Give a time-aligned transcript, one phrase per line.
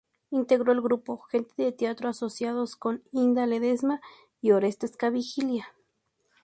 [0.31, 4.01] Integró el grupo "Gente de Teatro Asociados" con Inda Ledesma
[4.41, 5.75] y Orestes Caviglia.